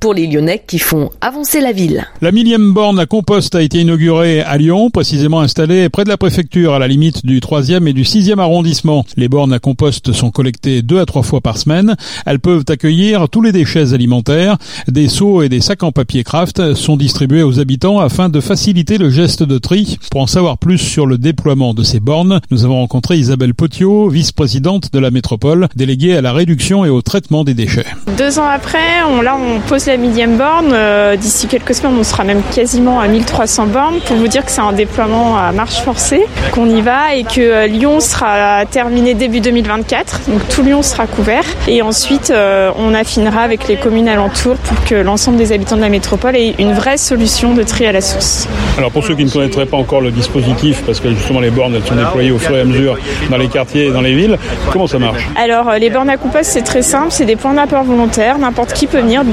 [0.00, 2.06] pour les Lyonnais qui font avancer la ville.
[2.20, 6.16] La millième borne à compost a été inaugurée à Lyon, précisément installée près de la
[6.16, 9.04] préfecture, à la limite du 3e et du 6e arrondissement.
[9.16, 11.96] Les bornes à compost sont collectées deux à trois fois par semaine.
[12.26, 14.56] Elles peuvent accueillir tous les déchets alimentaires.
[14.86, 18.98] Des seaux et des sacs en papier craft sont distribués aux habitants afin de faciliter
[18.98, 19.98] le geste de tri.
[20.10, 24.08] Pour en savoir plus sur le déploiement de ces bornes, nous avons rencontré Isabelle Potiot,
[24.08, 27.86] vice-présidente de la métropole, déléguée à la réduction et au traitement des déchets.
[28.16, 30.72] Deux ans après, on, là, on pose la millième borne.
[30.72, 34.50] Euh, d'ici quelques semaines, on sera même quasiment à 1300 bornes pour vous dire que
[34.50, 39.14] c'est un déploiement à marche forcée, qu'on y va et que euh, Lyon sera terminé
[39.14, 40.28] début 2024.
[40.28, 41.44] Donc tout Lyon sera couvert.
[41.66, 45.80] Et ensuite, euh, on affinera avec les communes alentours pour que l'ensemble des habitants de
[45.80, 48.46] la métropole ait une vraie solution de tri à la source.
[48.76, 51.74] Alors pour ceux qui ne connaîtraient pas encore le dispositif, parce que justement les bornes
[51.74, 52.98] elles sont déployées au fur et à mesure
[53.30, 54.38] dans les quartiers et dans les villes,
[54.70, 55.26] comment ça marche?
[55.36, 58.38] Alors les bornes à compost c'est très simple, c'est des points d'apport volontaires.
[58.38, 59.24] N'importe qui peut venir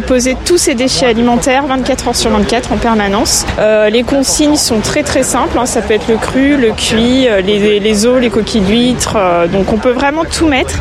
[0.00, 3.44] déposer tous ses déchets alimentaires 24 heures sur 24 en permanence.
[3.58, 5.58] Euh, les consignes sont très très simples.
[5.58, 5.66] Hein.
[5.66, 9.16] Ça peut être le cru, le cuit, euh, les, les os, les coquilles d'huîtres.
[9.16, 10.78] Euh, donc on peut vraiment tout mettre.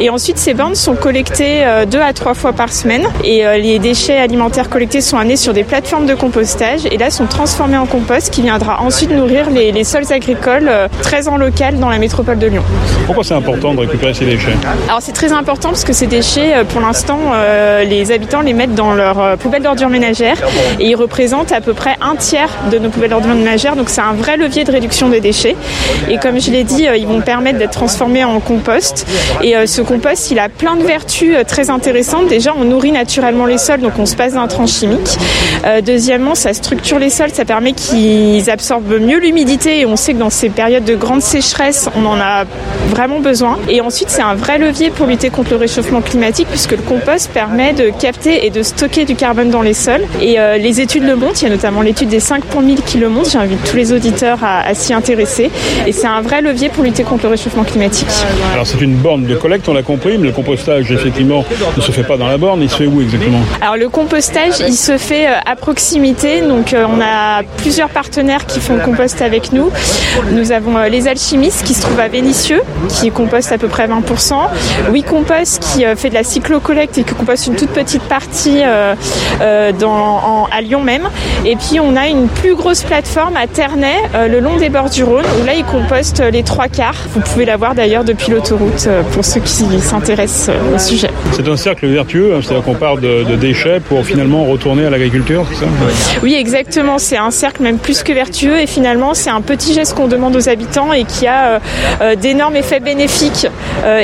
[0.00, 3.04] Et ensuite ces bornes sont collectées deux à trois fois par semaine.
[3.24, 7.26] Et les déchets alimentaires collectés sont amenés sur des plateformes de compostage et là sont
[7.26, 10.70] transformés en compost qui viendra ensuite nourrir les, les sols agricoles
[11.02, 12.62] très en local dans la métropole de Lyon.
[13.04, 14.56] Pourquoi c'est important de récupérer ces déchets?
[14.88, 17.18] Alors c'est très important parce que ces déchets, pour l'instant,
[17.84, 20.38] les habitants les dans leur euh, poubelles d'ordures ménagères
[20.78, 23.76] et ils représentent à peu près un tiers de nos poubelles d'ordures ménagères.
[23.76, 25.56] Donc c'est un vrai levier de réduction des déchets.
[26.08, 29.06] Et comme je l'ai dit, euh, ils vont permettre d'être transformés en compost.
[29.42, 32.28] Et euh, ce compost, il a plein de vertus très intéressantes.
[32.28, 35.18] Déjà, on nourrit naturellement les sols, donc on se passe d'intrants chimiques.
[35.84, 39.80] deuxièmement, ça structure les sols, ça permet qu'ils absorbent mieux l'humidité.
[39.80, 42.44] Et on sait que dans ces périodes de grande sécheresse, on en a
[42.90, 43.58] vraiment besoin.
[43.68, 47.30] Et ensuite, c'est un vrai levier pour lutter contre le réchauffement climatique, puisque le compost
[47.32, 50.04] permet de capter et de stocker du carbone dans les sols.
[50.20, 52.82] Et euh, les études le montrent, il y a notamment l'étude des 5 pour 1000
[52.82, 53.30] qui le montrent.
[53.30, 55.50] J'invite tous les auditeurs à, s'y intéresser.
[55.86, 58.08] Et c'est un vrai levier pour lutter contre le réchauffement climatique.
[58.52, 61.44] Alors c'est une borne de collecte, on l'a compris, mais le compostage effectivement
[61.76, 63.40] ne se fait pas dans la borne, il se fait où exactement?
[63.60, 66.42] Alors le compostage, il se fait euh, à proximité.
[66.42, 69.70] Donc euh, on a plusieurs partenaires qui font le compost avec nous.
[70.32, 74.34] Nous avons les alchimistes qui se trouvent à Vénissieux, qui compostent à peu près 20%.
[74.90, 79.72] Oui Compost qui fait de la cyclocollecte et qui composte une toute petite partie euh,
[79.72, 81.08] dans, à Lyon même.
[81.44, 84.90] Et puis on a une plus grosse plateforme à Ternay, euh, le long des bords
[84.90, 87.06] du Rhône, où là ils compostent les trois quarts.
[87.14, 91.10] Vous pouvez la voir d'ailleurs depuis l'autoroute euh, pour ceux qui s'intéressent au sujet.
[91.32, 95.44] C'est un cercle vertueux, hein, c'est-à-dire qu'on part de, déchets pour finalement retourner à l'agriculture,
[95.50, 95.66] c'est ça
[96.22, 96.98] Oui, exactement.
[96.98, 100.36] C'est un cercle même plus que vertueux et finalement c'est un petit geste qu'on demande
[100.36, 101.60] aux habitants et qui a
[102.16, 103.46] d'énormes effets bénéfiques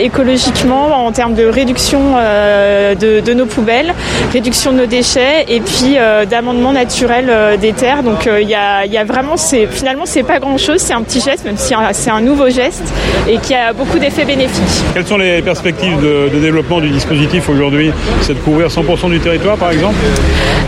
[0.00, 3.94] écologiquement en termes de réduction de, de, nos poubelles,
[4.32, 8.02] réduction de nos déchets et puis euh, d'amendement naturel euh, des terres.
[8.02, 9.36] Donc euh, il y a, y, a, vraiment,
[9.70, 12.92] finalement c'est pas grand chose, c'est un petit geste, même si c'est un nouveau geste
[13.28, 14.84] et qui a beaucoup d'effets bénéfiques.
[14.94, 17.90] Quelles sont les perspectives de, de développement du dispositif aujourd'hui?
[18.22, 19.96] C'est de couvrir 100% du territoire par exemple?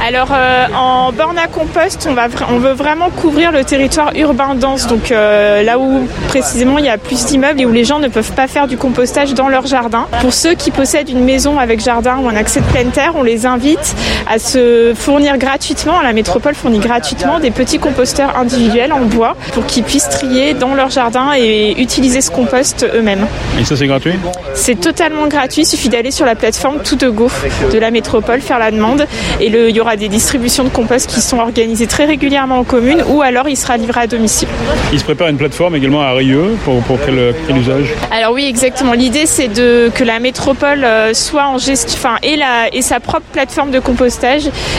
[0.07, 0.33] Alors
[0.75, 5.11] en borne à compost, on, va, on veut vraiment couvrir le territoire urbain dense, donc
[5.11, 8.47] là où précisément il y a plus d'immeubles et où les gens ne peuvent pas
[8.47, 10.07] faire du compostage dans leur jardin.
[10.21, 13.23] Pour ceux qui possèdent une maison avec jardin ou un accès de pleine terre, on
[13.23, 13.95] les invite
[14.29, 19.67] à se fournir gratuitement, la métropole fournit gratuitement des petits composteurs individuels en bois pour
[19.67, 23.27] qu'ils puissent trier dans leur jardin et utiliser ce compost eux-mêmes.
[23.61, 24.15] Et ça c'est gratuit?
[24.55, 27.29] C'est totalement gratuit, il suffit d'aller sur la plateforme Tout de Go
[27.73, 29.07] de la métropole, faire la demande
[29.41, 32.65] et le, il y aura des distributions de compost qui sont organisées très régulièrement en
[32.65, 34.49] commune ou alors il sera livré à domicile.
[34.93, 37.89] Il se prépare une plateforme également à Rieux pour, pour quel, usage?
[38.11, 42.37] Alors oui exactement, l'idée c'est de que la métropole euh, soit en gestion, enfin et,
[42.37, 44.21] la, et sa propre plateforme de compost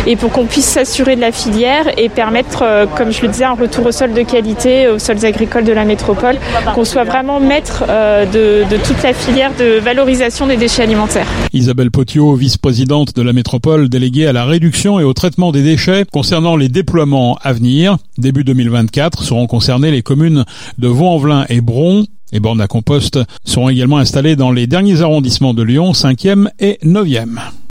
[0.06, 3.46] et pour qu'on puisse s'assurer de la filière et permettre, euh, comme je le disais,
[3.46, 6.36] un retour au sol de qualité, aux sols agricoles de la métropole,
[6.76, 11.28] qu'on soit vraiment maître euh, de, de, toute la filière de valorisation des déchets alimentaires.
[11.54, 16.06] Isabelle Potiot, vice-présidente de la métropole, déléguée à la réduction et au traitement des déchets
[16.12, 17.98] concernant les déploiements à venir.
[18.18, 20.46] Début 2024 seront concernées les communes
[20.78, 22.06] de Vaux-en-Velin et Bron.
[22.32, 26.80] Les bornes à compost seront également installées dans les derniers arrondissements de Lyon, 5e et
[26.86, 27.40] 9e.